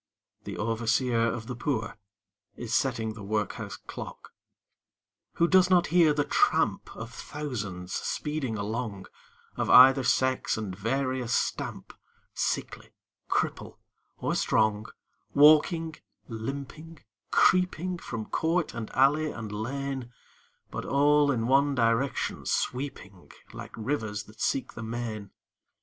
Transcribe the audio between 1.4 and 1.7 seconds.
the